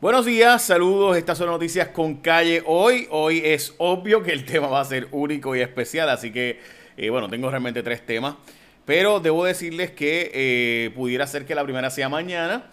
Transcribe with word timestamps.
Buenos 0.00 0.26
días, 0.26 0.62
saludos, 0.62 1.16
estas 1.16 1.38
son 1.38 1.48
noticias 1.48 1.88
con 1.88 2.18
calle 2.18 2.62
hoy. 2.66 3.08
Hoy 3.10 3.42
es 3.44 3.74
obvio 3.78 4.22
que 4.22 4.30
el 4.30 4.44
tema 4.46 4.68
va 4.68 4.80
a 4.80 4.84
ser 4.84 5.08
único 5.10 5.56
y 5.56 5.60
especial, 5.60 6.08
así 6.08 6.30
que, 6.30 6.60
eh, 6.96 7.10
bueno, 7.10 7.28
tengo 7.28 7.50
realmente 7.50 7.82
tres 7.82 8.06
temas, 8.06 8.36
pero 8.84 9.18
debo 9.18 9.44
decirles 9.44 9.90
que 9.90 10.30
eh, 10.32 10.90
pudiera 10.94 11.26
ser 11.26 11.46
que 11.46 11.56
la 11.56 11.64
primera 11.64 11.90
sea 11.90 12.08
mañana, 12.08 12.66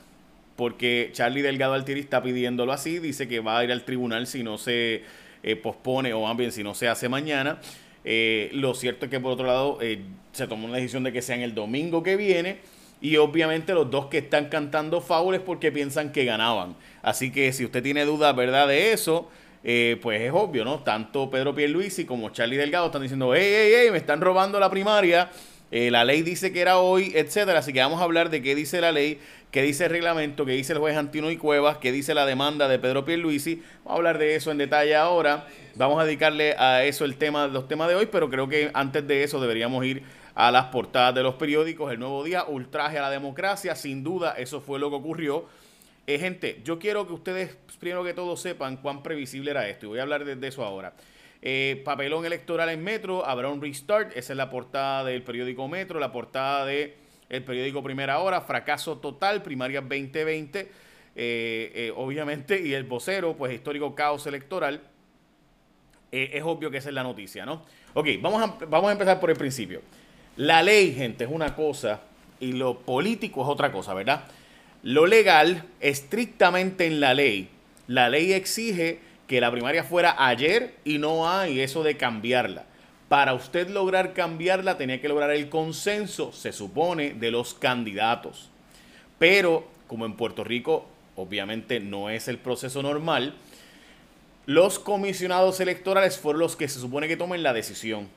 porque 0.55 1.09
Charlie 1.13 1.41
Delgado 1.41 1.73
Altieri 1.73 2.01
está 2.01 2.21
pidiéndolo 2.21 2.71
así, 2.71 2.99
dice 2.99 3.27
que 3.27 3.39
va 3.39 3.57
a 3.57 3.63
ir 3.63 3.71
al 3.71 3.85
tribunal 3.85 4.27
si 4.27 4.43
no 4.43 4.59
se 4.59 5.01
eh, 5.41 5.55
pospone 5.55 6.13
o 6.13 6.21
más 6.21 6.37
bien 6.37 6.51
si 6.51 6.63
no 6.63 6.75
se 6.75 6.89
hace 6.89 7.09
mañana. 7.09 7.59
lo 8.51 8.75
cierto 8.75 9.05
es 9.05 9.09
que 9.09 9.19
por 9.19 9.31
otro 9.31 9.47
lado 9.47 9.79
se 10.31 10.45
tomó 10.45 10.67
una 10.67 10.75
decisión 10.75 11.03
de 11.03 11.11
que 11.11 11.23
sea 11.23 11.35
en 11.35 11.41
el 11.41 11.55
domingo 11.55 12.03
que 12.03 12.17
viene 12.17 12.59
y 13.05 13.17
obviamente 13.17 13.75
los 13.75 13.91
dos 13.91 14.07
que 14.07 14.17
están 14.17 14.49
cantando 14.49 14.99
faules 14.99 15.39
porque 15.39 15.71
piensan 15.71 16.11
que 16.11 16.25
ganaban. 16.25 16.75
Así 17.03 17.31
que 17.31 17.53
si 17.53 17.63
usted 17.63 17.83
tiene 17.83 18.03
dudas, 18.03 18.35
¿verdad? 18.35 18.67
De 18.67 18.93
eso, 18.93 19.29
eh, 19.63 19.99
pues 20.01 20.21
es 20.21 20.31
obvio, 20.33 20.65
¿no? 20.65 20.79
Tanto 20.79 21.29
Pedro 21.29 21.53
Pierluisi 21.53 22.05
como 22.05 22.31
Charlie 22.31 22.57
Delgado 22.57 22.87
están 22.87 23.03
diciendo, 23.03 23.35
hey, 23.35 23.47
hey, 23.47 23.73
hey, 23.75 23.91
me 23.91 23.99
están 23.99 24.21
robando 24.21 24.59
la 24.59 24.71
primaria. 24.71 25.29
Eh, 25.69 25.91
la 25.91 26.03
ley 26.03 26.23
dice 26.23 26.51
que 26.51 26.61
era 26.61 26.79
hoy, 26.79 27.11
etcétera. 27.13 27.59
Así 27.59 27.73
que 27.73 27.79
vamos 27.79 28.01
a 28.01 28.05
hablar 28.05 28.31
de 28.31 28.41
qué 28.41 28.55
dice 28.55 28.81
la 28.81 28.91
ley, 28.91 29.19
qué 29.51 29.61
dice 29.61 29.85
el 29.85 29.91
reglamento, 29.91 30.43
qué 30.43 30.53
dice 30.53 30.73
el 30.73 30.79
juez 30.79 30.97
Antino 30.97 31.29
y 31.29 31.37
Cuevas, 31.37 31.77
qué 31.77 31.91
dice 31.91 32.15
la 32.15 32.25
demanda 32.25 32.67
de 32.67 32.79
Pedro 32.79 33.05
Pierluisi. 33.05 33.61
Vamos 33.83 33.91
a 33.91 33.93
hablar 33.97 34.17
de 34.17 34.33
eso 34.33 34.49
en 34.49 34.57
detalle 34.57 34.95
ahora. 34.95 35.45
Vamos 35.75 36.01
a 36.01 36.05
dedicarle 36.05 36.55
a 36.57 36.83
eso 36.85 37.05
el 37.05 37.17
tema, 37.17 37.45
los 37.45 37.67
temas 37.67 37.87
de 37.87 37.93
hoy, 37.93 38.07
pero 38.11 38.31
creo 38.31 38.49
que 38.49 38.71
antes 38.73 39.07
de 39.07 39.23
eso 39.23 39.39
deberíamos 39.39 39.85
ir 39.85 40.01
a 40.35 40.51
las 40.51 40.65
portadas 40.65 41.15
de 41.15 41.23
los 41.23 41.35
periódicos. 41.35 41.91
El 41.91 41.99
nuevo 41.99 42.23
día, 42.23 42.43
ultraje 42.43 42.99
a 42.99 43.03
la 43.03 43.09
democracia, 43.09 43.73
sin 43.75 44.03
duda, 44.03 44.35
eso 44.37 44.61
fue 44.61 44.79
lo 44.79 44.89
que 44.89 44.97
ocurrió. 44.97 45.45
Eh, 46.05 46.19
gente, 46.19 46.61
yo 46.63 46.77
quiero 46.77 47.07
que 47.07 47.13
ustedes, 47.13 47.57
primero 47.79 48.03
que 48.03 48.13
todo, 48.13 48.37
sepan 48.37 48.77
cuán 48.77 49.01
previsible 49.01 49.51
era 49.51 49.67
esto, 49.67 49.87
y 49.87 49.89
voy 49.89 49.99
a 49.99 50.03
hablar 50.03 50.25
de, 50.25 50.47
eso 50.47 50.63
ahora. 50.63 50.93
Eh, 51.41 51.81
papelón 51.83 52.25
electoral 52.25 52.69
en 52.69 52.83
Metro, 52.83 53.25
habrá 53.25 53.49
un 53.49 53.61
restart, 53.61 54.15
esa 54.15 54.33
es 54.33 54.37
la 54.37 54.49
portada 54.49 55.05
del 55.05 55.23
periódico 55.23 55.67
Metro, 55.67 55.99
la 55.99 56.11
portada 56.11 56.65
de 56.65 56.97
periódico 57.27 57.81
Primera 57.81 58.19
Hora, 58.19 58.41
fracaso 58.41 58.97
total, 58.97 59.41
primaria 59.41 59.81
2020, 59.81 60.71
eh, 61.15 61.93
obviamente, 61.95 62.61
y 62.61 62.73
el 62.73 62.83
vocero, 62.83 63.35
pues 63.35 63.53
histórico 63.53 63.95
caos 63.95 64.27
electoral. 64.27 64.81
es 66.11 66.43
obvio 66.43 66.69
que 66.69 66.77
esa 66.77 66.89
es 66.89 66.95
la 66.95 67.03
noticia, 67.03 67.45
¿no? 67.45 67.65
Ok, 67.93 68.07
vamos 68.21 68.43
a, 68.43 68.65
vamos 68.65 68.89
a 68.89 68.91
empezar 68.91 69.19
por 69.19 69.29
el 69.29 69.37
principio. 69.37 69.81
La 70.37 70.63
ley, 70.63 70.93
gente, 70.93 71.23
es 71.23 71.29
una 71.31 71.55
cosa 71.55 72.01
y 72.39 72.51
lo 72.51 72.79
político 72.79 73.41
es 73.43 73.47
otra 73.47 73.71
cosa, 73.71 73.93
¿verdad? 73.93 74.25
Lo 74.83 75.05
legal, 75.07 75.63
estrictamente 75.79 76.85
en 76.85 76.99
la 76.99 77.13
ley, 77.13 77.49
la 77.87 78.09
ley 78.09 78.33
exige 78.33 78.99
que 79.27 79.41
la 79.41 79.51
primaria 79.51 79.83
fuera 79.83 80.15
ayer 80.27 80.75
y 80.83 80.97
no 80.97 81.29
hay 81.29 81.61
eso 81.61 81.83
de 81.83 81.97
cambiarla. 81.97 82.65
Para 83.07 83.33
usted 83.33 83.69
lograr 83.69 84.13
cambiarla 84.13 84.77
tenía 84.77 84.99
que 84.99 85.07
lograr 85.07 85.31
el 85.31 85.49
consenso, 85.49 86.31
se 86.33 86.51
supone, 86.51 87.13
de 87.13 87.31
los 87.31 87.53
candidatos. 87.53 88.49
Pero 89.19 89.67
como 89.87 90.05
en 90.05 90.13
Puerto 90.13 90.43
Rico 90.43 90.85
obviamente 91.15 91.79
no 91.79 92.09
es 92.09 92.27
el 92.27 92.37
proceso 92.37 92.81
normal, 92.81 93.35
los 94.45 94.79
comisionados 94.79 95.59
electorales 95.59 96.19
fueron 96.19 96.41
los 96.41 96.55
que 96.55 96.67
se 96.67 96.79
supone 96.79 97.07
que 97.07 97.17
tomen 97.17 97.41
la 97.41 97.53
decisión. 97.53 98.07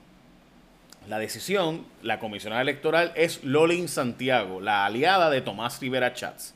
La 1.08 1.18
decisión, 1.18 1.86
la 2.02 2.18
comisionada 2.18 2.60
electoral 2.60 3.12
es 3.16 3.42
Lolin 3.42 3.88
Santiago, 3.88 4.60
la 4.60 4.84
aliada 4.84 5.30
de 5.30 5.40
Tomás 5.40 5.80
Rivera 5.80 6.12
Chats. 6.12 6.54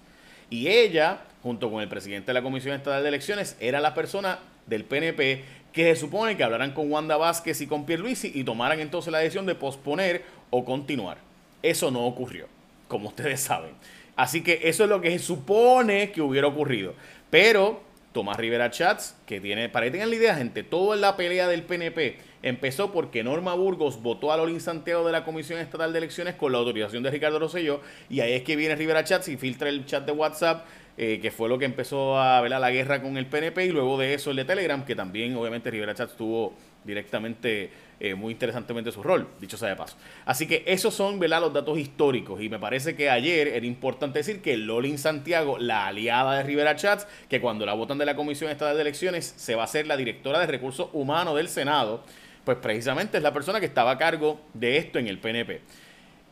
Y 0.51 0.69
ella, 0.69 1.21
junto 1.43 1.71
con 1.71 1.81
el 1.81 1.89
presidente 1.89 2.27
de 2.27 2.35
la 2.35 2.43
Comisión 2.43 2.75
Estatal 2.75 3.03
de 3.03 3.09
Elecciones, 3.09 3.57
era 3.61 3.81
la 3.81 3.95
persona 3.95 4.41
del 4.67 4.85
PNP 4.85 5.43
que 5.73 5.95
se 5.95 6.01
supone 6.03 6.37
que 6.37 6.45
hablarán 6.45 6.73
con 6.73 6.93
Wanda 6.93 7.17
Vázquez 7.17 7.63
y 7.63 7.67
con 7.67 7.87
Pierluisi 7.87 8.31
y 8.35 8.45
tomaran 8.45 8.81
entonces 8.81 9.11
la 9.11 9.21
decisión 9.21 9.47
de 9.47 9.55
posponer 9.55 10.23
o 10.51 10.67
continuar. 10.67 11.17
Eso 11.63 11.91
no 11.91 12.05
ocurrió, 12.05 12.47
como 12.89 13.09
ustedes 13.09 13.41
saben. 13.41 13.71
Así 14.17 14.43
que 14.43 14.61
eso 14.65 14.85
es 14.85 14.91
lo 14.91 15.01
que 15.01 15.13
se 15.13 15.25
supone 15.25 16.13
que 16.13 16.21
hubiera 16.21 16.47
ocurrido. 16.47 16.93
Pero 17.31 17.81
Tomás 18.13 18.37
Rivera 18.37 18.71
Chats, 18.71 19.17
que 19.27 19.41
tiene, 19.41 19.69
para 19.69 19.87
que 19.87 19.93
tengan 19.93 20.11
la 20.11 20.17
idea, 20.17 20.35
gente, 20.35 20.63
todo 20.63 20.95
en 20.95 21.01
la 21.01 21.17
pelea 21.17 21.49
del 21.49 21.63
PNP 21.63 22.19
empezó 22.43 22.93
porque 22.93 23.23
Norma 23.23 23.55
Burgos 23.55 24.03
votó 24.03 24.33
a 24.33 24.37
Lolín 24.37 24.61
Santiago 24.61 25.07
de 25.07 25.13
la 25.13 25.25
Comisión 25.25 25.61
Estatal 25.61 25.93
de 25.93 25.99
Elecciones 25.99 26.35
con 26.35 26.53
la 26.53 26.59
autorización 26.59 27.03
de 27.03 27.11
Ricardo 27.11 27.39
Rosselló, 27.39 27.81
y 28.11 28.21
ahí 28.21 28.33
es 28.33 28.43
que 28.43 28.57
viene 28.57 28.77
Rivera 28.77 29.05
Chats 29.05 29.29
y 29.29 29.37
filtra 29.37 29.69
el 29.69 29.87
chat 29.87 30.05
de 30.05 30.13
WhatsApp, 30.13 30.67
eh, 30.99 31.21
que 31.23 31.31
fue 31.31 31.49
lo 31.49 31.59
que 31.59 31.65
empezó 31.65 32.19
a 32.19 32.41
ver 32.43 32.51
la 32.51 32.71
guerra 32.71 33.01
con 33.01 33.17
el 33.17 33.27
PNP, 33.27 33.67
y 33.67 33.71
luego 33.71 33.97
de 33.99 34.15
eso 34.15 34.31
el 34.31 34.37
de 34.37 34.45
Telegram, 34.45 34.85
que 34.85 34.95
también 34.95 35.35
obviamente 35.37 35.71
Rivera 35.71 35.95
Chats 35.95 36.17
tuvo 36.17 36.55
directamente, 36.85 37.71
eh, 38.05 38.17
muy 38.17 38.33
interesantemente 38.33 38.91
su 38.91 39.01
rol, 39.01 39.29
dicho 39.39 39.57
sea 39.57 39.69
de 39.69 39.77
paso. 39.77 39.97
Así 40.25 40.49
que 40.49 40.65
esos 40.67 40.93
son 40.93 41.21
¿verdad? 41.21 41.41
los 41.41 41.53
datos 41.53 41.79
históricos 41.79 42.43
y 42.43 42.49
me 42.49 42.59
parece 42.59 42.97
que 42.97 43.09
ayer 43.09 43.47
era 43.47 43.65
importante 43.65 44.19
decir 44.19 44.43
que 44.43 44.57
Lolin 44.57 44.99
Santiago, 44.99 45.57
la 45.57 45.87
aliada 45.87 46.37
de 46.37 46.43
Rivera 46.43 46.75
Chats, 46.75 47.07
que 47.29 47.41
cuando 47.41 47.65
la 47.65 47.75
votan 47.75 47.99
de 47.99 48.05
la 48.05 48.17
Comisión 48.17 48.51
Estatal 48.51 48.75
de 48.75 48.81
Elecciones 48.81 49.33
se 49.37 49.55
va 49.55 49.63
a 49.63 49.69
ser 49.69 49.87
la 49.87 49.97
directora 49.97 50.41
de 50.41 50.49
Recursos 50.49 50.89
Humanos 50.93 51.37
del 51.37 51.47
Senado, 51.47 52.03
pues 52.45 52.59
precisamente 52.59 53.19
es 53.19 53.23
la 53.23 53.33
persona 53.33 53.61
que 53.61 53.67
estaba 53.67 53.93
a 53.93 53.99
cargo 53.99 54.41
de 54.53 54.79
esto 54.79 54.99
en 54.99 55.07
el 55.07 55.19
PNP. 55.19 55.61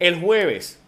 El 0.01 0.21
jueves, 0.21 0.81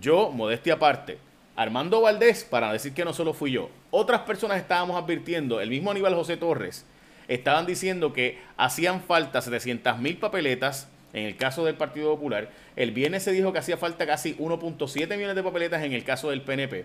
yo, 0.00 0.30
modestia 0.30 0.74
aparte, 0.74 1.18
Armando 1.56 2.00
Valdés, 2.00 2.44
para 2.44 2.72
decir 2.72 2.94
que 2.94 3.04
no 3.04 3.12
solo 3.12 3.34
fui 3.34 3.50
yo, 3.50 3.70
otras 3.90 4.20
personas 4.20 4.58
estábamos 4.58 5.02
advirtiendo, 5.02 5.60
el 5.60 5.70
mismo 5.70 5.90
Aníbal 5.90 6.14
José 6.14 6.36
Torres, 6.36 6.86
estaban 7.28 7.66
diciendo 7.66 8.12
que 8.12 8.38
hacían 8.56 9.02
falta 9.02 9.40
700 9.40 9.98
mil 9.98 10.16
papeletas 10.18 10.88
en 11.12 11.24
el 11.24 11.36
caso 11.36 11.64
del 11.64 11.76
Partido 11.76 12.10
Popular. 12.10 12.50
El 12.76 12.90
viernes 12.90 13.22
se 13.22 13.32
dijo 13.32 13.52
que 13.52 13.60
hacía 13.60 13.76
falta 13.76 14.06
casi 14.06 14.34
1.7 14.36 15.16
millones 15.16 15.36
de 15.36 15.42
papeletas 15.42 15.82
en 15.82 15.92
el 15.92 16.04
caso 16.04 16.30
del 16.30 16.42
PNP 16.42 16.84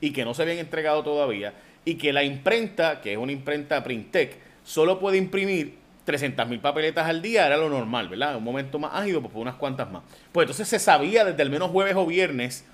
y 0.00 0.12
que 0.12 0.24
no 0.24 0.34
se 0.34 0.42
habían 0.42 0.58
entregado 0.58 1.02
todavía 1.02 1.54
y 1.84 1.94
que 1.94 2.12
la 2.12 2.22
imprenta, 2.22 3.00
que 3.00 3.12
es 3.12 3.18
una 3.18 3.32
imprenta 3.32 3.82
Printec, 3.82 4.36
solo 4.64 4.98
puede 4.98 5.16
imprimir 5.16 5.78
300 6.04 6.48
mil 6.48 6.60
papeletas 6.60 7.06
al 7.06 7.22
día, 7.22 7.46
era 7.46 7.56
lo 7.56 7.68
normal, 7.68 8.08
¿verdad? 8.08 8.36
Un 8.36 8.44
momento 8.44 8.78
más 8.78 8.92
ágido, 8.94 9.22
pues 9.22 9.34
unas 9.34 9.54
cuantas 9.54 9.90
más. 9.90 10.02
Pues 10.32 10.44
entonces 10.44 10.68
se 10.68 10.78
sabía 10.78 11.24
desde 11.24 11.42
el 11.42 11.50
menos 11.50 11.70
jueves 11.70 11.94
o 11.96 12.06
viernes 12.06 12.64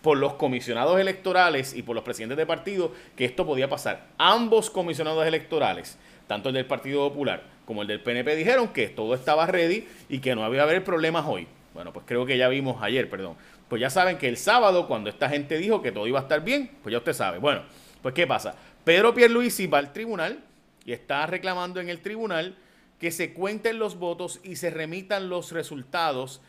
por 0.00 0.18
los 0.18 0.34
comisionados 0.34 1.00
electorales 1.00 1.74
y 1.74 1.82
por 1.82 1.94
los 1.94 2.04
presidentes 2.04 2.36
de 2.36 2.46
partido 2.46 2.92
que 3.16 3.24
esto 3.24 3.46
podía 3.46 3.68
pasar. 3.68 4.06
Ambos 4.18 4.70
comisionados 4.70 5.26
electorales 5.26 5.98
tanto 6.26 6.48
el 6.48 6.54
del 6.54 6.66
Partido 6.66 7.08
Popular 7.08 7.54
como 7.64 7.82
el 7.82 7.88
del 7.88 8.00
PNP 8.00 8.36
dijeron 8.36 8.68
que 8.68 8.88
todo 8.88 9.14
estaba 9.14 9.46
ready 9.46 9.86
y 10.08 10.18
que 10.18 10.34
no 10.34 10.44
había 10.44 10.62
haber 10.62 10.84
problemas 10.84 11.24
hoy. 11.26 11.46
Bueno, 11.72 11.92
pues 11.92 12.04
creo 12.06 12.26
que 12.26 12.38
ya 12.38 12.48
vimos 12.48 12.82
ayer, 12.82 13.08
perdón. 13.10 13.36
Pues 13.68 13.80
ya 13.80 13.90
saben 13.90 14.18
que 14.18 14.28
el 14.28 14.36
sábado, 14.36 14.86
cuando 14.86 15.10
esta 15.10 15.28
gente 15.28 15.58
dijo 15.58 15.82
que 15.82 15.90
todo 15.90 16.06
iba 16.06 16.18
a 16.18 16.22
estar 16.22 16.44
bien, 16.44 16.70
pues 16.82 16.92
ya 16.92 16.98
usted 16.98 17.12
sabe. 17.12 17.38
Bueno, 17.38 17.62
pues 18.02 18.14
¿qué 18.14 18.26
pasa? 18.26 18.54
Pedro 18.84 19.14
Pierluisi 19.14 19.66
va 19.66 19.78
al 19.78 19.92
tribunal 19.92 20.44
y 20.84 20.92
está 20.92 21.26
reclamando 21.26 21.80
en 21.80 21.88
el 21.88 22.00
tribunal 22.00 22.54
que 23.00 23.10
se 23.10 23.32
cuenten 23.32 23.78
los 23.78 23.98
votos 23.98 24.40
y 24.44 24.56
se 24.56 24.70
remitan 24.70 25.28
los 25.28 25.52
resultados. 25.52 26.42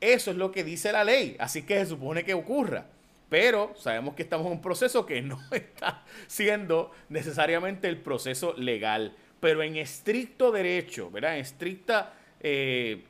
Eso 0.00 0.30
es 0.30 0.36
lo 0.36 0.50
que 0.50 0.64
dice 0.64 0.90
la 0.92 1.04
ley, 1.04 1.36
así 1.38 1.62
que 1.62 1.78
se 1.78 1.86
supone 1.86 2.24
que 2.24 2.34
ocurra. 2.34 2.86
Pero 3.28 3.72
sabemos 3.76 4.14
que 4.14 4.22
estamos 4.22 4.46
en 4.46 4.52
un 4.52 4.62
proceso 4.62 5.04
que 5.04 5.20
no 5.22 5.38
está 5.50 6.04
siendo 6.26 6.92
necesariamente 7.08 7.88
el 7.88 7.98
proceso 7.98 8.54
legal, 8.56 9.16
pero 9.40 9.62
en 9.62 9.76
estricto 9.76 10.52
derecho, 10.52 11.10
¿verdad? 11.10 11.34
En 11.34 11.40
estricta 11.40 12.14
eh, 12.40 13.04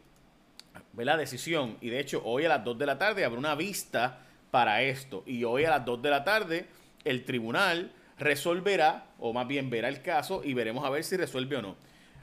decisión. 1.18 1.76
Y 1.80 1.90
de 1.90 2.00
hecho, 2.00 2.22
hoy 2.24 2.44
a 2.44 2.48
las 2.48 2.64
2 2.64 2.78
de 2.78 2.86
la 2.86 2.98
tarde 2.98 3.24
habrá 3.24 3.38
una 3.38 3.54
vista 3.54 4.20
para 4.50 4.82
esto. 4.82 5.22
Y 5.26 5.44
hoy 5.44 5.64
a 5.64 5.70
las 5.70 5.84
2 5.84 6.02
de 6.02 6.10
la 6.10 6.24
tarde 6.24 6.66
el 7.04 7.24
tribunal 7.24 7.92
resolverá, 8.18 9.06
o 9.18 9.32
más 9.32 9.46
bien 9.46 9.70
verá 9.70 9.88
el 9.88 10.02
caso 10.02 10.42
y 10.42 10.54
veremos 10.54 10.84
a 10.84 10.90
ver 10.90 11.04
si 11.04 11.16
resuelve 11.16 11.56
o 11.56 11.62
no. 11.62 11.76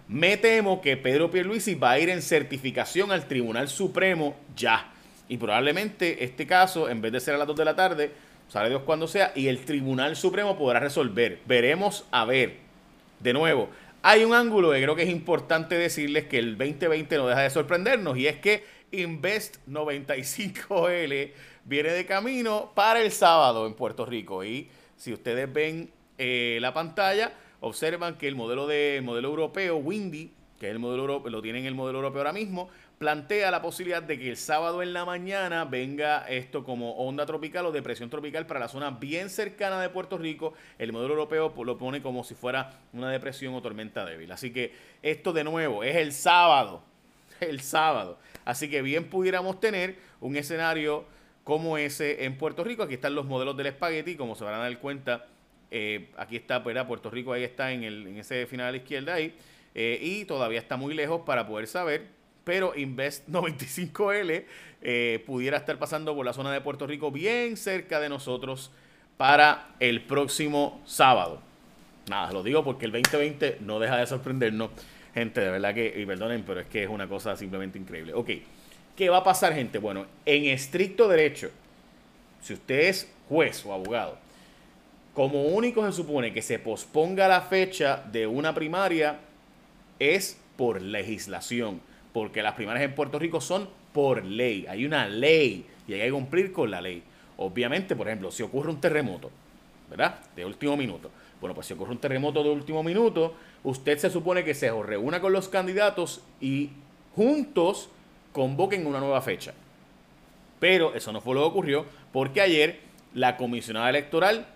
Me 0.08 0.38
temo 0.38 0.82
que 0.82 0.98
Pedro 0.98 1.32
Pierluisi 1.32 1.76
va 1.76 1.92
a 1.92 2.00
ir 2.00 2.10
en 2.10 2.22
certificación 2.22 3.12
al 3.12 3.28
Tribunal 3.28 3.70
Supremo 3.70 4.36
ya. 4.56 4.93
Y 5.28 5.38
probablemente 5.38 6.24
este 6.24 6.46
caso, 6.46 6.90
en 6.90 7.02
vez 7.02 7.12
de 7.12 7.20
ser 7.20 7.36
a 7.36 7.38
las 7.38 7.48
2 7.48 7.56
de 7.56 7.66
la 7.66 7.76
tarde, 7.76 8.12
sabe 8.48 8.70
Dios 8.70 8.84
cuando 8.86 9.08
sea, 9.08 9.32
y 9.36 9.48
el 9.48 9.66
Tribunal 9.66 10.16
Supremo 10.16 10.58
podrá 10.58 10.80
resolver. 10.80 11.40
Veremos 11.46 12.06
a 12.12 12.26
ver. 12.26 12.58
De 13.20 13.34
nuevo, 13.34 13.70
hay 14.02 14.26
un 14.26 14.34
ángulo 14.34 14.72
que 14.72 14.82
creo 14.82 14.96
que 14.96 15.04
es 15.04 15.10
importante 15.10 15.76
decirles 15.76 16.26
que 16.26 16.38
el 16.38 16.58
2020 16.58 17.18
no 17.18 17.28
deja 17.28 17.42
de 17.42 17.50
sorprendernos, 17.50 18.18
y 18.18 18.28
es 18.28 18.38
que 18.40 18.64
Invest 18.92 19.58
95L 19.68 21.32
viene 21.66 21.90
de 21.90 22.06
camino 22.06 22.72
para 22.76 23.02
el 23.02 23.12
sábado 23.12 23.66
en 23.66 23.74
Puerto 23.74 24.06
Rico. 24.06 24.44
Y 24.44 24.70
si 24.98 25.14
ustedes 25.14 25.52
ven 25.52 25.90
eh, 26.18 26.58
la 26.62 26.74
pantalla, 26.74 27.34
observan 27.62 28.18
que 28.18 28.28
el 28.28 28.36
modelo 28.36 28.68
de 28.68 29.02
modelo 29.04 29.30
europeo, 29.30 29.78
Windy, 29.78 30.32
que 30.60 30.68
es 30.68 30.72
el 30.72 30.80
modelo 30.80 31.20
lo 31.20 31.42
tienen 31.42 31.66
el 31.66 31.76
modelo 31.76 32.00
europeo 32.00 32.22
ahora 32.22 32.34
mismo, 32.34 32.70
plantea 33.04 33.52
la 33.52 33.62
posibilidad 33.62 34.02
de 34.02 34.18
que 34.18 34.30
el 34.30 34.38
sábado 34.38 34.82
en 34.82 34.94
la 34.94 35.04
mañana 35.04 35.66
venga 35.66 36.26
esto 36.30 36.64
como 36.64 36.92
onda 36.94 37.26
tropical 37.26 37.66
o 37.66 37.72
depresión 37.74 38.10
tropical 38.10 38.46
para 38.46 38.62
la 38.62 38.70
zona 38.70 38.92
bien 38.92 39.30
cercana 39.30 39.82
de 39.82 39.90
Puerto 39.90 40.18
Rico. 40.18 40.54
El 40.80 40.94
modelo 40.94 41.16
europeo 41.16 41.54
lo 41.66 41.78
pone 41.78 42.02
como 42.02 42.24
si 42.24 42.34
fuera 42.34 42.72
una 42.94 43.12
depresión 43.12 43.54
o 43.56 43.62
tormenta 43.62 44.06
débil. 44.06 44.32
Así 44.32 44.54
que 44.54 44.74
esto 45.02 45.34
de 45.34 45.44
nuevo 45.44 45.84
es 45.84 45.98
el 45.98 46.14
sábado. 46.14 46.82
El 47.42 47.60
sábado. 47.60 48.20
Así 48.46 48.70
que 48.70 48.82
bien 48.82 49.10
pudiéramos 49.10 49.60
tener 49.60 49.98
un 50.22 50.38
escenario 50.38 51.06
como 51.44 51.78
ese 51.78 52.24
en 52.24 52.38
Puerto 52.38 52.64
Rico. 52.64 52.84
Aquí 52.84 52.94
están 52.94 53.16
los 53.16 53.26
modelos 53.26 53.58
del 53.58 53.68
espagueti, 53.68 54.16
como 54.16 54.36
se 54.36 54.46
van 54.46 54.54
a 54.54 54.60
dar 54.60 54.80
cuenta. 54.80 55.26
Eh, 55.72 56.10
aquí 56.16 56.38
está, 56.38 56.60
¿verdad? 56.60 56.88
Puerto 56.88 57.10
Rico 57.10 57.34
ahí 57.34 57.44
está 57.44 57.74
en, 57.74 57.84
el, 57.84 58.08
en 58.08 58.18
ese 58.18 58.46
final 58.46 58.68
a 58.68 58.72
la 58.72 58.78
izquierda 58.78 59.16
ahí. 59.16 59.36
Eh, 59.76 60.00
y 60.02 60.26
todavía 60.26 60.60
está 60.60 60.78
muy 60.78 60.94
lejos 60.94 61.22
para 61.26 61.48
poder 61.48 61.68
saber. 61.68 62.08
Pero 62.44 62.76
Invest 62.76 63.28
95L 63.30 64.46
eh, 64.82 65.24
pudiera 65.26 65.58
estar 65.58 65.78
pasando 65.78 66.14
por 66.16 66.26
la 66.26 66.34
zona 66.34 66.52
de 66.52 66.62
Puerto 66.62 66.86
Rico 66.86 67.10
bien 67.12 67.56
cerca 67.56 68.00
de 68.00 68.10
nosotros 68.10 68.72
para 69.18 69.70
el 69.80 70.02
próximo 70.02 70.82
sábado. 70.86 71.42
Nada, 72.10 72.34
lo 72.34 72.44
digo 72.44 72.64
porque 72.64 72.86
el 72.86 72.92
2020 72.92 73.60
no 73.62 73.80
deja 73.80 73.98
de 73.98 74.08
sorprendernos. 74.08 74.72
Gente, 75.14 75.42
de 75.42 75.52
verdad 75.52 75.74
que, 75.74 75.94
y 75.96 76.06
perdonen, 76.06 76.44
pero 76.44 76.60
es 76.60 76.68
que 76.68 76.84
es 76.84 76.90
una 76.90 77.08
cosa 77.08 77.36
simplemente 77.38 77.78
increíble. 77.78 78.14
Ok, 78.14 78.30
¿qué 78.98 79.10
va 79.10 79.18
a 79.18 79.24
pasar, 79.24 79.54
gente? 79.54 79.78
Bueno, 79.78 80.06
en 80.26 80.46
estricto 80.46 81.08
derecho, 81.08 81.50
si 82.42 82.54
usted 82.54 82.80
es 82.82 83.10
juez 83.30 83.66
o 83.66 83.74
abogado, 83.74 84.18
como 85.14 85.44
único 85.44 85.86
se 85.86 85.94
supone 85.94 86.34
que 86.34 86.42
se 86.42 86.60
posponga 86.60 87.28
la 87.28 87.42
fecha 87.42 88.04
de 88.12 88.26
una 88.26 88.54
primaria 88.54 89.20
es 90.00 90.40
por 90.58 90.82
legislación, 90.82 91.82
porque 92.14 92.42
las 92.44 92.54
primarias 92.54 92.86
en 92.86 92.96
Puerto 92.96 93.20
Rico 93.20 93.42
son 93.42 93.70
por 93.94 94.24
ley, 94.24 94.66
hay 94.68 94.86
una 94.86 95.08
ley 95.08 95.66
y 95.88 95.94
hay 95.94 96.02
que 96.02 96.12
cumplir 96.12 96.52
con 96.52 96.72
la 96.72 96.82
ley. 96.82 97.04
Obviamente, 97.38 97.96
por 97.96 98.08
ejemplo, 98.08 98.32
si 98.32 98.44
ocurre 98.44 98.70
un 98.70 98.80
terremoto, 98.80 99.32
¿verdad? 99.90 100.20
De 100.36 100.46
último 100.46 100.78
minuto. 100.78 101.10
Bueno, 101.42 101.54
pues 101.54 101.68
si 101.68 101.74
ocurre 101.74 101.92
un 101.92 102.00
terremoto 102.00 102.44
de 102.44 102.50
último 102.50 102.84
minuto, 102.84 103.36
usted 103.64 103.98
se 103.98 104.10
supone 104.10 104.44
que 104.44 104.54
se 104.54 104.72
reúna 104.72 105.20
con 105.20 105.34
los 105.34 105.50
candidatos 105.50 106.22
y 106.40 106.70
juntos 107.16 107.90
convoquen 108.32 108.88
una 108.88 109.00
nueva 109.00 109.22
fecha. 109.22 109.54
Pero 110.60 110.96
eso 110.96 111.12
no 111.12 111.20
fue 111.20 111.36
lo 111.36 111.42
que 111.42 111.48
ocurrió 111.48 111.86
porque 112.14 112.42
ayer 112.42 112.80
la 113.14 113.36
comisionada 113.38 113.90
electoral, 113.90 114.48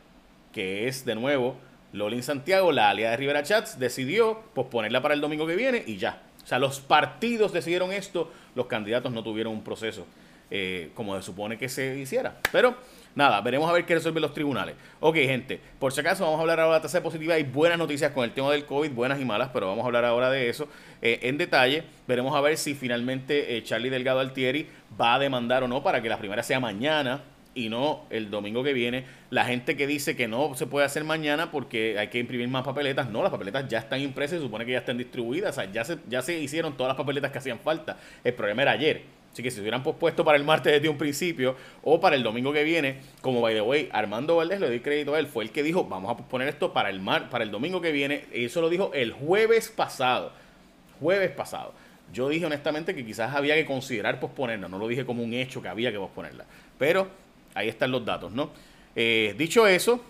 que 0.53 0.87
es 0.87 1.03
de 1.05 1.15
nuevo 1.15 1.57
Lolin 1.93 2.23
Santiago, 2.23 2.71
la 2.71 2.89
aliada 2.89 3.11
de 3.11 3.17
Rivera 3.17 3.43
Chats, 3.43 3.79
decidió 3.79 4.41
posponerla 4.53 5.01
para 5.01 5.13
el 5.13 5.21
domingo 5.21 5.47
que 5.47 5.55
viene 5.55 5.83
y 5.85 5.97
ya. 5.97 6.21
O 6.43 6.47
sea, 6.47 6.59
los 6.59 6.79
partidos 6.79 7.51
decidieron 7.53 7.91
esto, 7.91 8.31
los 8.55 8.67
candidatos 8.67 9.11
no 9.11 9.23
tuvieron 9.23 9.53
un 9.53 9.63
proceso 9.63 10.05
eh, 10.49 10.91
como 10.95 11.13
se 11.17 11.23
supone 11.23 11.57
que 11.57 11.67
se 11.67 11.97
hiciera. 11.97 12.37
Pero 12.53 12.75
nada, 13.15 13.41
veremos 13.41 13.69
a 13.69 13.73
ver 13.73 13.85
qué 13.85 13.95
resuelven 13.95 14.21
los 14.21 14.33
tribunales. 14.33 14.75
Ok, 15.01 15.15
gente, 15.15 15.59
por 15.77 15.91
si 15.91 15.99
acaso 15.99 16.23
vamos 16.23 16.37
a 16.37 16.41
hablar 16.41 16.61
ahora 16.61 16.75
de 16.75 16.79
la 16.79 16.81
tasa 16.83 17.03
positiva. 17.03 17.33
Hay 17.33 17.43
buenas 17.43 17.77
noticias 17.77 18.13
con 18.13 18.23
el 18.23 18.31
tema 18.31 18.51
del 18.51 18.65
COVID, 18.65 18.91
buenas 18.91 19.19
y 19.19 19.25
malas, 19.25 19.49
pero 19.51 19.67
vamos 19.67 19.83
a 19.83 19.87
hablar 19.87 20.05
ahora 20.05 20.29
de 20.29 20.47
eso 20.47 20.69
eh, 21.01 21.19
en 21.23 21.37
detalle. 21.37 21.83
Veremos 22.07 22.33
a 22.33 22.39
ver 22.39 22.57
si 22.57 22.75
finalmente 22.75 23.57
eh, 23.57 23.63
Charlie 23.63 23.89
Delgado 23.89 24.21
Altieri 24.21 24.69
va 24.99 25.15
a 25.15 25.19
demandar 25.19 25.63
o 25.63 25.67
no 25.67 25.83
para 25.83 26.01
que 26.01 26.07
la 26.07 26.17
primera 26.17 26.43
sea 26.43 26.61
mañana 26.61 27.23
y 27.57 27.69
no 27.69 28.03
el 28.11 28.29
domingo 28.29 28.63
que 28.63 28.73
viene. 28.73 29.03
La 29.31 29.45
gente 29.45 29.75
que 29.75 29.87
dice 29.87 30.15
que 30.15 30.27
no 30.27 30.53
se 30.53 30.67
puede 30.67 30.85
hacer 30.85 31.03
mañana 31.03 31.51
porque 31.51 31.97
hay 31.97 32.09
que 32.09 32.19
imprimir 32.19 32.47
más 32.47 32.63
papeletas, 32.63 33.09
no, 33.09 33.23
las 33.23 33.31
papeletas 33.31 33.67
ya 33.67 33.79
están 33.79 33.99
impresas 33.99 34.39
y 34.39 34.43
supone 34.43 34.65
que 34.65 34.73
ya 34.73 34.77
están 34.77 34.97
distribuidas, 34.97 35.57
o 35.57 35.61
sea, 35.61 35.71
ya 35.71 35.83
se, 35.83 35.97
ya 36.07 36.21
se 36.21 36.39
hicieron 36.39 36.77
todas 36.77 36.91
las 36.91 36.97
papeletas 36.97 37.31
que 37.31 37.39
hacían 37.39 37.59
falta. 37.59 37.97
El 38.23 38.33
problema 38.35 38.61
era 38.61 38.71
ayer. 38.71 39.01
Así 39.33 39.43
que 39.43 39.51
si 39.51 39.55
se 39.55 39.61
hubieran 39.61 39.83
pospuesto 39.83 40.23
para 40.23 40.37
el 40.37 40.43
martes 40.43 40.73
desde 40.73 40.89
un 40.89 40.97
principio 40.97 41.55
o 41.83 41.99
para 41.99 42.15
el 42.15 42.23
domingo 42.23 42.53
que 42.53 42.63
viene, 42.63 43.01
como 43.21 43.41
by 43.41 43.53
the 43.53 43.61
way, 43.61 43.89
Armando 43.91 44.35
Valdés, 44.35 44.59
le 44.59 44.67
doy 44.67 44.79
crédito 44.79 45.13
a 45.13 45.19
él, 45.19 45.27
fue 45.27 45.43
el 45.43 45.51
que 45.51 45.63
dijo, 45.63 45.83
vamos 45.83 46.11
a 46.11 46.17
posponer 46.17 46.47
esto 46.47 46.73
para 46.73 46.89
el 46.89 46.99
mar, 46.99 47.29
para 47.29 47.43
el 47.43 47.51
domingo 47.51 47.81
que 47.81 47.91
viene. 47.91 48.25
Y 48.33 48.45
eso 48.45 48.61
lo 48.61 48.69
dijo 48.69 48.91
el 48.93 49.11
jueves 49.11 49.69
pasado. 49.69 50.31
Jueves 50.99 51.31
pasado. 51.31 51.73
Yo 52.13 52.29
dije 52.29 52.45
honestamente 52.45 52.95
que 52.95 53.05
quizás 53.05 53.35
había 53.35 53.55
que 53.55 53.65
considerar 53.65 54.19
posponerla, 54.19 54.67
no 54.69 54.77
lo 54.79 54.87
dije 54.87 55.05
como 55.05 55.23
un 55.23 55.33
hecho 55.33 55.61
que 55.61 55.67
había 55.67 55.91
que 55.91 55.99
posponerla. 55.99 56.45
Pero 56.77 57.07
ahí 57.57 57.69
están 57.69 57.91
los 57.91 58.05
datos, 58.05 58.31
¿no? 58.31 58.51
Eh, 58.95 59.35
dicho 59.37 59.67
eso, 59.67 60.01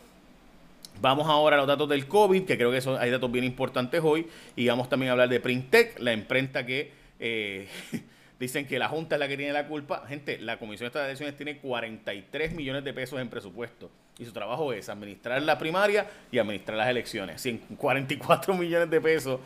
vamos 1.02 1.28
ahora 1.28 1.56
a 1.56 1.60
los 1.60 1.68
datos 1.68 1.90
del 1.90 2.08
COVID, 2.08 2.46
que 2.46 2.58
creo 2.58 2.72
que 2.72 2.82
son, 2.82 3.00
hay 3.00 3.10
datos 3.10 3.32
bien 3.32 3.46
importantes 3.46 4.02
hoy, 4.04 4.28
y 4.56 4.68
vamos 4.68 4.90
también 4.90 5.10
a 5.10 5.12
hablar 5.14 5.30
de 5.30 5.40
Printec, 5.40 6.00
la 6.00 6.14
imprenta 6.14 6.66
que 6.66 6.92
eh, 7.20 7.68
dicen 8.40 8.68
que 8.68 8.80
la 8.80 8.90
Junta 8.90 9.16
es 9.16 9.20
la 9.20 9.28
que 9.28 9.38
tiene 9.38 9.54
la 9.54 9.68
culpa. 9.68 10.06
Gente, 10.08 10.40
la 10.40 10.60
Comisión 10.60 10.92
de 10.92 11.00
Elecciones 11.00 11.36
tiene 11.36 11.58
43 11.58 12.54
millones 12.54 12.84
de 12.84 12.94
pesos 12.94 13.20
en 13.20 13.30
presupuesto, 13.30 13.90
y 14.20 14.26
su 14.26 14.32
trabajo 14.32 14.74
es 14.74 14.90
administrar 14.90 15.42
la 15.42 15.58
primaria 15.58 16.08
y 16.32 16.40
administrar 16.40 16.78
las 16.78 16.90
elecciones. 16.90 17.42
Si 17.42 17.50
en 17.50 17.58
44 17.60 18.54
millones 18.56 18.90
de 18.90 19.00
pesos 19.00 19.40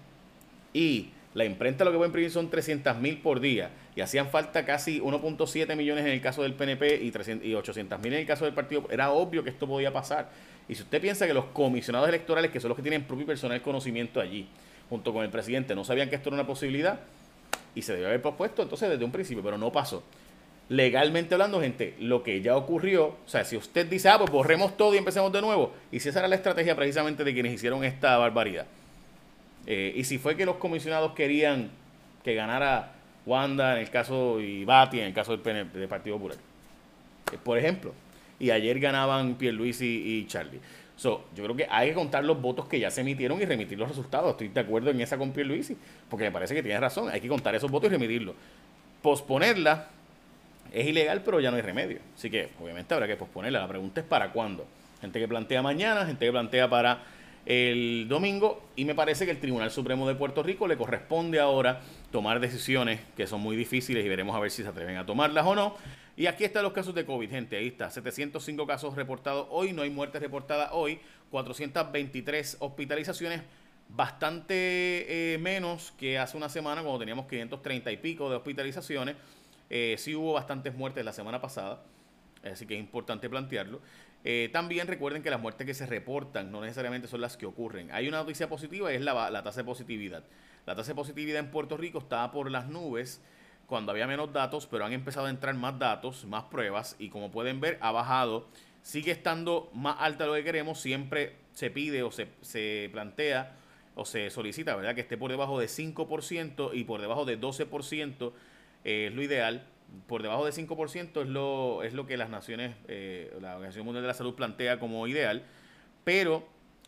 y 0.73 1.09
la 1.33 1.45
imprenta 1.45 1.85
lo 1.85 1.91
que 1.91 1.97
puede 1.97 2.07
imprimir 2.07 2.31
son 2.31 2.49
300 2.49 2.97
mil 2.97 3.21
por 3.21 3.39
día 3.39 3.69
y 3.95 4.01
hacían 4.01 4.29
falta 4.29 4.65
casi 4.65 4.99
1.7 4.99 5.75
millones 5.75 6.05
en 6.05 6.11
el 6.11 6.21
caso 6.21 6.41
del 6.41 6.53
PNP 6.53 7.03
y, 7.03 7.11
300, 7.11 7.47
y 7.47 7.53
800 7.53 7.99
mil 7.99 8.13
en 8.13 8.19
el 8.19 8.25
caso 8.25 8.45
del 8.45 8.53
partido. 8.53 8.87
Era 8.89 9.11
obvio 9.11 9.43
que 9.43 9.51
esto 9.51 9.67
podía 9.67 9.93
pasar. 9.93 10.29
Y 10.67 10.75
si 10.75 10.81
usted 10.81 11.01
piensa 11.01 11.27
que 11.27 11.33
los 11.33 11.45
comisionados 11.45 12.09
electorales, 12.09 12.51
que 12.51 12.59
son 12.59 12.69
los 12.69 12.75
que 12.75 12.81
tienen 12.81 13.03
propio 13.03 13.23
y 13.23 13.27
personal 13.27 13.61
conocimiento 13.61 14.19
allí, 14.19 14.47
junto 14.89 15.13
con 15.13 15.23
el 15.23 15.29
presidente, 15.29 15.75
no 15.75 15.83
sabían 15.83 16.09
que 16.09 16.15
esto 16.15 16.29
era 16.29 16.35
una 16.35 16.47
posibilidad 16.47 16.99
y 17.75 17.81
se 17.83 17.93
debió 17.93 18.07
haber 18.07 18.21
propuesto 18.21 18.63
entonces 18.63 18.89
desde 18.89 19.05
un 19.05 19.11
principio, 19.11 19.43
pero 19.43 19.57
no 19.57 19.71
pasó. 19.71 20.03
Legalmente 20.69 21.33
hablando, 21.33 21.59
gente, 21.61 21.95
lo 21.99 22.21
que 22.21 22.41
ya 22.41 22.55
ocurrió, 22.55 23.05
o 23.07 23.27
sea, 23.27 23.43
si 23.43 23.57
usted 23.57 23.87
dice, 23.87 24.09
ah, 24.09 24.19
pues 24.19 24.31
borremos 24.31 24.77
todo 24.77 24.93
y 24.93 24.97
empecemos 24.97 25.31
de 25.31 25.41
nuevo, 25.41 25.73
y 25.91 25.99
si 25.99 26.09
esa 26.09 26.19
era 26.19 26.27
la 26.27 26.35
estrategia 26.35 26.75
precisamente 26.75 27.23
de 27.23 27.33
quienes 27.33 27.53
hicieron 27.53 27.83
esta 27.83 28.17
barbaridad. 28.17 28.67
Eh, 29.71 29.93
y 29.95 30.03
si 30.03 30.17
fue 30.17 30.35
que 30.35 30.47
los 30.47 30.55
comisionados 30.55 31.13
querían 31.13 31.69
que 32.23 32.33
ganara 32.33 32.91
Wanda 33.27 33.75
en 33.75 33.81
el 33.81 33.89
caso 33.91 34.41
y 34.41 34.65
Bati 34.65 34.99
en 34.99 35.05
el 35.05 35.13
caso 35.13 35.31
del, 35.31 35.41
PNP, 35.41 35.87
Partido 35.87 36.17
Popular. 36.17 36.37
Eh, 37.31 37.37
por 37.43 37.55
ejemplo. 37.57 37.93
Y 38.39 38.49
ayer 38.49 38.79
ganaban 38.79 39.35
Pierluisi 39.35 39.85
y, 39.85 40.17
y 40.17 40.27
Charlie. 40.27 40.59
So, 40.95 41.25
yo 41.35 41.43
creo 41.43 41.55
que 41.55 41.67
hay 41.69 41.89
que 41.89 41.93
contar 41.93 42.25
los 42.25 42.41
votos 42.41 42.67
que 42.67 42.79
ya 42.79 42.89
se 42.89 43.01
emitieron 43.01 43.39
y 43.39 43.45
remitir 43.45 43.77
los 43.77 43.87
resultados. 43.87 44.31
Estoy 44.31 44.47
de 44.47 44.59
acuerdo 44.59 44.89
en 44.89 44.99
esa 45.01 45.19
con 45.19 45.31
Pierluisi, 45.31 45.77
porque 46.09 46.25
me 46.25 46.31
parece 46.31 46.55
que 46.55 46.63
tiene 46.63 46.79
razón. 46.79 47.07
Hay 47.09 47.21
que 47.21 47.27
contar 47.27 47.53
esos 47.53 47.69
votos 47.69 47.89
y 47.89 47.93
remitirlos. 47.93 48.35
Posponerla 49.03 49.87
es 50.73 50.87
ilegal, 50.87 51.21
pero 51.23 51.39
ya 51.39 51.51
no 51.51 51.57
hay 51.57 51.61
remedio. 51.61 51.99
Así 52.17 52.31
que, 52.31 52.49
obviamente, 52.59 52.93
habrá 52.95 53.05
que 53.05 53.15
posponerla. 53.15 53.59
La 53.59 53.67
pregunta 53.67 54.01
es 54.01 54.07
para 54.07 54.31
cuándo. 54.31 54.65
Gente 54.99 55.19
que 55.19 55.27
plantea 55.27 55.61
mañana, 55.61 56.07
gente 56.07 56.25
que 56.25 56.31
plantea 56.31 56.67
para 56.67 57.03
el 57.45 58.07
domingo 58.07 58.63
y 58.75 58.85
me 58.85 58.95
parece 58.95 59.25
que 59.25 59.31
el 59.31 59.39
Tribunal 59.39 59.71
Supremo 59.71 60.07
de 60.07 60.15
Puerto 60.15 60.43
Rico 60.43 60.67
le 60.67 60.77
corresponde 60.77 61.39
ahora 61.39 61.81
tomar 62.11 62.39
decisiones 62.39 62.99
que 63.15 63.27
son 63.27 63.41
muy 63.41 63.55
difíciles 63.55 64.05
y 64.05 64.09
veremos 64.09 64.35
a 64.35 64.39
ver 64.39 64.51
si 64.51 64.63
se 64.63 64.69
atreven 64.69 64.97
a 64.97 65.05
tomarlas 65.05 65.45
o 65.45 65.55
no. 65.55 65.75
Y 66.15 66.27
aquí 66.27 66.43
están 66.43 66.63
los 66.63 66.73
casos 66.73 66.93
de 66.93 67.05
COVID, 67.05 67.29
gente, 67.29 67.55
ahí 67.55 67.67
está, 67.67 67.89
705 67.89 68.67
casos 68.67 68.95
reportados 68.95 69.47
hoy, 69.51 69.71
no 69.71 69.83
hay 69.83 69.89
muertes 69.89 70.21
reportadas 70.21 70.69
hoy, 70.73 70.99
423 71.31 72.57
hospitalizaciones, 72.59 73.41
bastante 73.87 75.33
eh, 75.33 75.37
menos 75.37 75.93
que 75.97 76.17
hace 76.17 76.35
una 76.35 76.49
semana 76.49 76.81
cuando 76.81 76.99
teníamos 76.99 77.25
530 77.25 77.91
y 77.91 77.97
pico 77.97 78.29
de 78.29 78.35
hospitalizaciones. 78.35 79.15
Eh, 79.69 79.95
sí 79.97 80.13
hubo 80.13 80.33
bastantes 80.33 80.75
muertes 80.75 81.05
la 81.05 81.13
semana 81.13 81.39
pasada, 81.39 81.83
así 82.43 82.65
que 82.65 82.73
es 82.73 82.79
importante 82.79 83.29
plantearlo. 83.29 83.79
Eh, 84.23 84.49
también 84.51 84.87
recuerden 84.87 85.23
que 85.23 85.29
las 85.29 85.39
muertes 85.39 85.65
que 85.65 85.73
se 85.73 85.85
reportan 85.85 86.51
no 86.51 86.61
necesariamente 86.61 87.07
son 87.07 87.21
las 87.21 87.37
que 87.37 87.45
ocurren. 87.45 87.91
Hay 87.91 88.07
una 88.07 88.17
noticia 88.17 88.49
positiva 88.49 88.91
y 88.91 88.95
es 88.95 89.01
la, 89.01 89.29
la 89.29 89.43
tasa 89.43 89.61
de 89.61 89.65
positividad. 89.65 90.23
La 90.65 90.75
tasa 90.75 90.89
de 90.89 90.95
positividad 90.95 91.39
en 91.39 91.51
Puerto 91.51 91.77
Rico 91.77 91.99
estaba 91.99 92.31
por 92.31 92.51
las 92.51 92.67
nubes 92.67 93.21
cuando 93.65 93.91
había 93.91 94.07
menos 94.07 94.33
datos, 94.33 94.67
pero 94.67 94.83
han 94.85 94.93
empezado 94.93 95.27
a 95.27 95.29
entrar 95.29 95.55
más 95.55 95.77
datos, 95.79 96.25
más 96.25 96.45
pruebas 96.45 96.95
y 96.99 97.09
como 97.09 97.31
pueden 97.31 97.61
ver 97.61 97.77
ha 97.81 97.91
bajado. 97.91 98.47
Sigue 98.81 99.11
estando 99.11 99.69
más 99.73 99.97
alta 99.99 100.23
de 100.23 100.29
lo 100.29 100.35
que 100.35 100.43
queremos, 100.43 100.79
siempre 100.79 101.35
se 101.53 101.69
pide 101.69 102.03
o 102.03 102.11
se, 102.11 102.27
se 102.41 102.89
plantea 102.91 103.55
o 103.95 104.05
se 104.05 104.29
solicita, 104.29 104.75
¿verdad? 104.75 104.95
Que 104.95 105.01
esté 105.01 105.17
por 105.17 105.29
debajo 105.29 105.59
de 105.59 105.67
5% 105.67 106.71
y 106.73 106.83
por 106.83 107.01
debajo 107.01 107.25
de 107.25 107.39
12% 107.39 108.31
eh, 108.83 109.07
es 109.07 109.13
lo 109.13 109.21
ideal. 109.21 109.65
Por 110.07 110.21
debajo 110.23 110.45
de 110.45 110.51
5% 110.51 111.21
es 111.21 111.27
lo, 111.27 111.83
es 111.83 111.93
lo 111.93 112.05
que 112.05 112.17
las 112.17 112.29
naciones, 112.29 112.75
eh, 112.87 113.35
la 113.41 113.55
Organización 113.55 113.85
Mundial 113.85 114.03
de 114.03 114.07
la 114.07 114.13
Salud 114.13 114.35
plantea 114.35 114.79
como 114.79 115.05
ideal. 115.07 115.43
Pero 116.03 116.47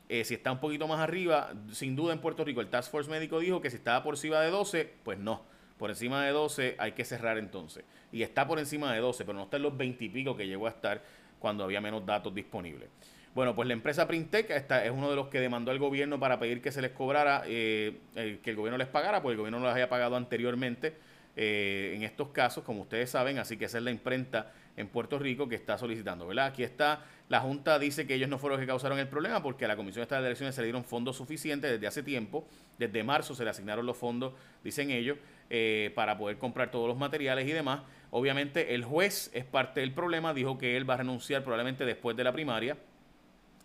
eh, 0.10 0.26
si 0.26 0.34
está 0.34 0.52
un 0.52 0.60
poquito 0.60 0.88
más 0.88 1.00
arriba, 1.00 1.54
sin 1.72 1.96
duda 1.96 2.14
en 2.14 2.20
Puerto 2.20 2.44
Rico, 2.44 2.62
el 2.62 2.68
Task 2.68 2.92
Force 2.92 3.10
médico 3.10 3.40
dijo 3.40 3.62
que 3.62 3.70
si 3.70 3.78
estaba 3.78 4.04
por 4.04 4.16
encima 4.16 4.42
de 4.42 4.50
12, 4.50 4.94
pues 5.04 5.18
no. 5.20 5.44
Por 5.78 5.90
encima 5.90 6.24
de 6.24 6.32
12 6.32 6.76
hay 6.78 6.92
que 6.92 7.06
cerrar 7.06 7.38
entonces. 7.38 7.86
Y 8.12 8.22
está 8.24 8.48
por 8.48 8.60
encima 8.60 8.94
de 8.94 9.00
12, 9.00 9.26
pero 9.26 9.38
no 9.38 9.46
está 9.46 9.58
en 9.58 9.64
los 9.64 9.78
20 9.78 10.04
y 10.04 10.10
pico 10.10 10.36
que 10.36 10.48
llegó 10.48 10.68
a 10.68 10.70
estar 10.70 11.02
cuando 11.40 11.64
había 11.64 11.82
menos 11.82 12.06
datos 12.06 12.36
disponibles. 12.36 12.90
Bueno, 13.34 13.56
pues 13.56 13.68
la 13.68 13.74
empresa 13.74 14.08
Printec 14.08 14.50
esta 14.50 14.84
es 14.84 14.92
uno 14.92 15.10
de 15.10 15.16
los 15.16 15.28
que 15.30 15.40
demandó 15.40 15.72
al 15.72 15.80
gobierno 15.80 16.20
para 16.20 16.38
pedir 16.38 16.62
que 16.62 16.72
se 16.72 16.82
les 16.82 16.92
cobrara, 16.92 17.44
eh, 17.46 17.98
que 18.14 18.50
el 18.50 18.56
gobierno 18.58 18.78
les 18.78 18.88
pagara, 18.88 19.22
porque 19.22 19.34
el 19.34 19.38
gobierno 19.38 19.60
no 19.60 19.66
les 19.66 19.74
había 19.74 19.88
pagado 19.88 20.18
anteriormente 20.18 20.94
eh, 21.36 21.94
en 21.96 22.04
estos 22.04 22.30
casos, 22.30 22.64
como 22.64 22.82
ustedes 22.82 23.10
saben, 23.10 23.40
así 23.40 23.58
que 23.58 23.66
esa 23.66 23.78
es 23.78 23.84
la 23.84 23.92
imprenta 23.92 24.52
en 24.76 24.88
Puerto 24.88 25.18
Rico 25.18 25.48
que 25.48 25.56
está 25.56 25.78
solicitando, 25.78 26.28
¿verdad? 26.28 26.48
Aquí 26.48 26.64
está, 26.64 27.06
la 27.30 27.40
Junta 27.40 27.80
dice 27.80 28.06
que 28.06 28.16
ellos 28.16 28.30
no 28.30 28.38
fueron 28.38 28.58
los 28.58 28.64
que 28.66 28.68
causaron 28.68 29.00
el 29.00 29.08
problema 29.08 29.42
porque 29.42 29.66
a 29.66 29.68
la 29.68 29.76
Comisión 29.76 30.04
Estatal 30.04 30.24
de 30.24 30.30
Elecciones 30.30 30.56
se 30.56 30.62
le 30.62 30.66
dieron 30.66 30.84
fondos 30.84 31.18
suficientes 31.18 31.72
desde 31.72 31.88
hace 31.88 32.04
tiempo, 32.04 32.46
desde 32.78 33.04
marzo 33.04 33.34
se 33.36 33.44
le 33.44 33.50
asignaron 33.50 33.86
los 33.86 33.98
fondos, 33.98 34.34
dicen 34.64 34.92
ellos, 34.92 35.18
eh, 35.50 35.92
para 35.96 36.18
poder 36.18 36.38
comprar 36.38 36.72
todos 36.72 36.88
los 36.88 36.98
materiales 36.98 37.48
y 37.48 37.52
demás. 37.52 37.82
Obviamente 38.10 38.76
el 38.76 38.84
juez 38.84 39.32
es 39.34 39.46
parte 39.46 39.80
del 39.80 39.94
problema, 39.94 40.34
dijo 40.34 40.58
que 40.58 40.76
él 40.76 40.90
va 40.90 40.96
a 40.96 40.98
renunciar 40.98 41.44
probablemente 41.44 41.86
después 41.86 42.18
de 42.18 42.24
la 42.24 42.34
primaria, 42.34 42.78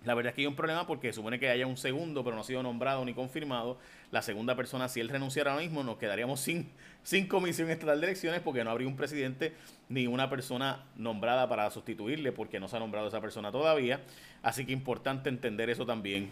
la 0.06 0.14
verdad 0.14 0.30
es 0.30 0.36
que 0.36 0.42
hay 0.42 0.46
un 0.46 0.54
problema 0.54 0.86
porque 0.86 1.12
supone 1.12 1.40
que 1.40 1.50
haya 1.50 1.66
un 1.66 1.76
segundo, 1.76 2.22
pero 2.22 2.36
no 2.36 2.42
ha 2.42 2.44
sido 2.44 2.62
nombrado 2.62 3.04
ni 3.04 3.12
confirmado. 3.12 3.78
La 4.12 4.22
segunda 4.22 4.54
persona, 4.54 4.88
si 4.88 5.00
él 5.00 5.08
renunciara 5.08 5.52
ahora 5.52 5.62
mismo, 5.62 5.82
nos 5.82 5.98
quedaríamos 5.98 6.40
sin, 6.40 6.70
sin 7.02 7.26
comisión 7.26 7.70
estatal 7.70 8.00
de 8.00 8.06
elecciones 8.06 8.40
porque 8.40 8.62
no 8.64 8.70
habría 8.70 8.88
un 8.88 8.96
presidente 8.96 9.52
ni 9.88 10.06
una 10.06 10.30
persona 10.30 10.84
nombrada 10.96 11.48
para 11.48 11.70
sustituirle 11.70 12.32
porque 12.32 12.60
no 12.60 12.68
se 12.68 12.76
ha 12.76 12.80
nombrado 12.80 13.08
esa 13.08 13.20
persona 13.20 13.50
todavía. 13.50 14.00
Así 14.42 14.64
que 14.64 14.72
importante 14.72 15.28
entender 15.28 15.70
eso 15.70 15.84
también. 15.84 16.30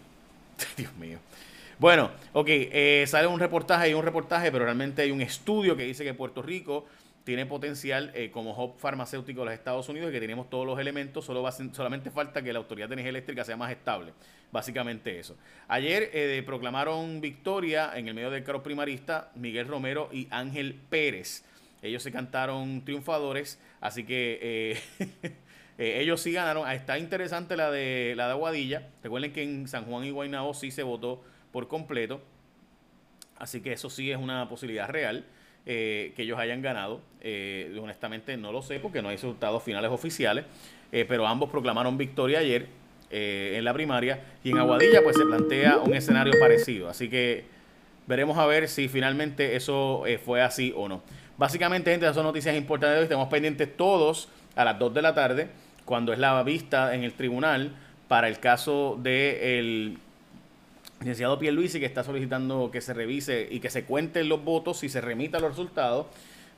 Dios 0.77 0.95
mío. 0.97 1.19
Bueno, 1.79 2.11
ok, 2.33 2.47
eh, 2.49 3.05
sale 3.09 3.27
un 3.27 3.41
reportaje, 3.41 3.87
hay 3.87 3.95
un 3.95 4.05
reportaje, 4.05 4.53
pero 4.53 4.65
realmente 4.65 5.03
hay 5.03 5.11
un 5.11 5.21
estudio 5.21 5.77
que 5.77 5.83
dice 5.83 6.05
que 6.05 6.15
Puerto 6.15 6.41
Rico 6.41 6.87
tiene 7.25 7.47
potencial 7.47 8.13
eh, 8.15 8.31
como 8.31 8.53
hub 8.53 8.79
farmacéutico 8.79 9.41
de 9.41 9.47
los 9.47 9.55
Estados 9.55 9.89
Unidos 9.89 10.11
y 10.11 10.13
que 10.13 10.21
tenemos 10.21 10.51
todos 10.51 10.67
los 10.67 10.79
elementos, 10.79 11.25
solo 11.25 11.43
va, 11.43 11.51
solamente 11.53 12.11
falta 12.11 12.43
que 12.43 12.53
la 12.53 12.59
Autoridad 12.59 12.89
de 12.89 12.95
Energía 12.95 13.11
Eléctrica 13.11 13.45
sea 13.45 13.57
más 13.57 13.73
estable. 13.73 14.13
Básicamente 14.53 15.19
eso. 15.19 15.37
Ayer 15.67 16.11
eh, 16.13 16.43
proclamaron 16.45 17.21
victoria 17.23 17.93
en 17.97 18.09
el 18.09 18.15
medio 18.15 18.31
del 18.31 18.45
carro 18.45 18.63
primarista 18.63 19.33
Miguel 19.35 19.67
Romero 19.67 20.11
y 20.13 20.29
Ángel 20.31 20.75
Pérez. 20.89 21.45
Ellos 21.83 22.03
se 22.03 22.13
cantaron 22.13 22.85
triunfadores, 22.85 23.59
así 23.81 24.05
que 24.05 24.79
eh, 25.79 26.01
ellos 26.01 26.21
sí 26.21 26.33
ganaron. 26.33 26.65
Ah, 26.67 26.75
está 26.75 26.99
interesante 26.99 27.57
la 27.57 27.71
de, 27.71 28.13
la 28.17 28.27
de 28.27 28.33
Aguadilla. 28.33 28.91
Recuerden 29.03 29.33
que 29.33 29.43
en 29.43 29.67
San 29.67 29.87
Juan 29.87 30.05
y 30.05 30.11
Guaynabo 30.11 30.53
sí 30.53 30.71
se 30.71 30.83
votó 30.83 31.25
por 31.53 31.69
completo. 31.69 32.21
Así 33.37 33.61
que 33.61 33.73
eso 33.73 33.91
sí 33.91 34.11
es 34.11 34.19
una 34.19 34.49
posibilidad 34.49 34.89
real. 34.89 35.25
Eh, 35.67 36.13
que 36.15 36.23
ellos 36.23 36.39
hayan 36.39 36.61
ganado. 36.61 37.01
Eh, 37.23 37.75
honestamente 37.81 38.37
no 38.37 38.53
lo 38.53 38.61
sé 38.61 38.81
porque 38.81 39.01
no 39.01 39.09
hay 39.09 39.17
resultados 39.17 39.63
finales 39.63 39.91
oficiales, 39.91 40.45
eh, 40.93 41.07
pero 41.09 41.27
ambos 41.27 41.49
proclamaron 41.49 41.97
victoria 41.97 42.41
ayer 42.41 42.69
en 43.17 43.63
la 43.63 43.73
primaria 43.73 44.25
y 44.43 44.51
en 44.51 44.59
Aguadilla 44.59 45.01
pues 45.05 45.17
se 45.17 45.25
plantea 45.25 45.79
un 45.79 45.95
escenario 45.95 46.33
parecido. 46.41 46.89
Así 46.89 47.09
que 47.09 47.45
veremos 48.09 48.37
a 48.39 48.47
ver 48.47 48.67
si 48.67 48.89
finalmente 48.89 49.55
eso 49.55 50.03
fue 50.25 50.43
así 50.43 50.75
o 50.77 50.89
no. 50.89 51.01
Básicamente, 51.39 51.93
gente, 51.93 52.07
esas 52.07 52.17
son 52.17 52.25
noticias 52.25 52.57
importantes 52.57 52.95
de 52.95 52.99
hoy. 52.99 53.05
Estamos 53.05 53.29
pendientes 53.29 53.77
todos 53.77 54.29
a 54.57 54.65
las 54.65 54.81
2 54.81 54.95
de 54.95 55.03
la 55.03 55.15
tarde, 55.15 55.49
cuando 55.85 56.13
es 56.13 56.19
la 56.19 56.43
vista 56.43 56.93
en 56.93 57.05
el 57.05 57.13
tribunal 57.13 57.71
para 58.09 58.27
el 58.27 58.41
caso 58.41 58.99
del 59.01 59.99
licenciado 61.05 61.39
Pierluisi 61.39 61.81
que 61.81 61.87
está 61.87 62.03
solicitando 62.03 62.71
que 62.71 62.81
se 62.81 62.95
revise 62.95 63.47
y 63.51 63.61
que 63.61 63.69
se 63.69 63.85
cuenten 63.85 64.27
los 64.27 64.43
votos 64.43 64.83
y 64.85 64.89
se 64.89 65.03
remita 65.03 65.39
los 65.39 65.51
resultados. 65.51 66.07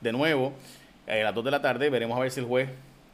De 0.01 0.13
nuevo, 0.13 0.53
a 1.09 1.17
las 1.17 1.35
2 1.35 1.45
de 1.45 1.51
la 1.51 1.61
tarde 1.61 1.91
veremos 1.91 2.17
a 2.17 2.21
ver 2.21 2.31
si 2.31 2.39
el 2.39 2.47
juez 2.47 2.69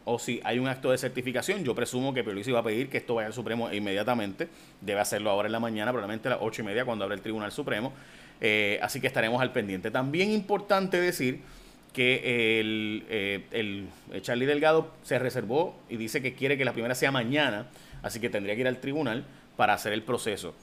o 0.05 0.19
si 0.19 0.43
hay 0.45 0.59
un 0.59 0.69
acto 0.69 0.91
de 0.91 0.99
certificación. 0.99 1.65
Yo 1.65 1.75
presumo 1.75 2.12
que 2.12 2.23
Pierluisi 2.23 2.53
va 2.53 2.59
a 2.59 2.62
pedir 2.62 2.91
que 2.91 2.99
esto 2.99 3.15
vaya 3.15 3.29
al 3.29 3.33
Supremo 3.33 3.73
inmediatamente. 3.73 4.49
Debe 4.83 5.01
hacerlo 5.01 5.31
ahora 5.31 5.47
en 5.47 5.53
la 5.53 5.61
mañana, 5.61 5.91
probablemente 5.91 6.29
a 6.29 6.33
las 6.33 6.41
8 6.43 6.61
y 6.61 6.65
media 6.67 6.85
cuando 6.85 7.05
abre 7.05 7.17
el 7.17 7.23
Tribunal 7.23 7.51
Supremo. 7.51 7.95
Eh, 8.43 8.79
así 8.83 9.01
que 9.01 9.07
estaremos 9.07 9.41
al 9.41 9.53
pendiente. 9.53 9.91
También 9.91 10.31
importante 10.33 11.01
decir 11.01 11.41
que 11.95 12.61
el, 12.61 13.05
eh, 13.09 13.45
el 13.53 13.89
Charlie 14.21 14.45
Delgado 14.45 14.93
se 15.03 15.19
reservó 15.19 15.79
y 15.89 15.97
dice 15.97 16.21
que 16.21 16.35
quiere 16.35 16.59
que 16.59 16.67
la 16.67 16.75
primera 16.75 16.95
sea 16.95 17.11
mañana, 17.11 17.69
así 18.03 18.21
que 18.21 18.29
tendría 18.29 18.55
que 18.55 18.61
ir 18.61 18.69
al 18.69 18.81
tribunal 18.81 19.25
para 19.57 19.73
hacer 19.73 19.95
el 19.95 20.03
proceso. 20.03 20.55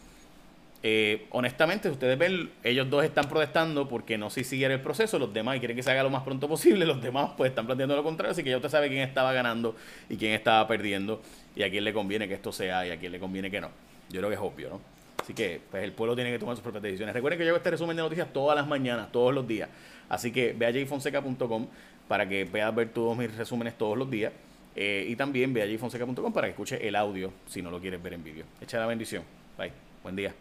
Eh, 0.82 1.28
honestamente, 1.32 1.90
ustedes 1.90 2.18
ven, 2.18 2.52
ellos 2.64 2.90
dos 2.90 3.04
están 3.04 3.28
protestando 3.28 3.90
porque 3.90 4.18
no 4.18 4.30
se 4.30 4.46
siguiera 4.46 4.74
el 4.74 4.80
proceso, 4.80 5.20
los 5.20 5.34
demás 5.34 5.60
quieren 5.60 5.76
que 5.76 5.84
se 5.84 5.92
haga 5.92 6.04
lo 6.04 6.10
más 6.10 6.24
pronto 6.24 6.48
posible, 6.48 6.86
los 6.88 7.02
demás 7.02 7.32
pues 7.36 7.50
están 7.50 7.66
planteando 7.66 7.96
lo 7.98 8.04
contrario, 8.04 8.32
así 8.32 8.44
que 8.44 8.50
ya 8.50 8.56
usted 8.56 8.70
sabe 8.70 8.88
quién 8.88 9.02
estaba 9.02 9.34
ganando 9.34 9.76
y 10.08 10.16
quién 10.16 10.32
estaba 10.32 10.66
perdiendo 10.68 11.22
y 11.56 11.64
a 11.64 11.70
quién 11.70 11.84
le 11.84 11.92
conviene 11.92 12.30
que 12.30 12.34
esto 12.34 12.54
sea 12.54 12.88
y 12.88 12.92
a 12.92 12.98
quién 12.98 13.12
le 13.12 13.20
conviene 13.20 13.52
que 13.52 13.60
no. 13.60 13.70
Yo 14.10 14.20
creo 14.20 14.30
que 14.30 14.36
es 14.36 14.42
obvio, 14.42 14.70
¿no? 14.70 14.82
Así 15.22 15.34
que 15.34 15.60
pues 15.70 15.84
el 15.84 15.92
pueblo 15.92 16.16
tiene 16.16 16.32
que 16.32 16.40
tomar 16.40 16.56
sus 16.56 16.64
propias 16.64 16.82
decisiones. 16.82 17.14
Recuerden 17.14 17.38
que 17.38 17.46
yo 17.46 17.52
hago 17.52 17.58
este 17.58 17.72
resumen 17.72 17.96
de 17.98 18.02
noticias 18.02 18.32
todas 18.32 18.56
las 18.56 18.66
mañanas, 18.66 19.12
todos 19.12 19.34
los 19.34 19.46
días. 19.46 19.70
Así 20.08 20.32
que 20.32 20.54
ve 20.58 20.66
a 20.66 20.72
jfonseca.com 20.72 21.68
para 22.08 22.28
que 22.28 22.46
veas 22.46 22.74
ver 22.74 22.90
todos 22.90 23.16
mis 23.18 23.36
resúmenes 23.36 23.78
todos 23.78 23.98
los 23.98 24.10
días. 24.10 24.32
Eh, 24.76 25.06
y 25.10 25.16
también 25.16 25.54
ve 25.54 25.62
a 25.62 25.68
jfonseca.com 25.68 26.32
para 26.32 26.48
que 26.48 26.52
escuche 26.52 26.88
el 26.88 26.96
audio 26.96 27.34
si 27.46 27.62
no 27.62 27.70
lo 27.70 27.80
quieres 27.80 28.02
ver 28.02 28.14
en 28.14 28.24
vídeo. 28.24 28.46
Echa 28.62 28.80
la 28.80 28.88
bendición. 28.88 29.24
Bye. 29.58 29.72
Buen 30.02 30.16
día. 30.16 30.34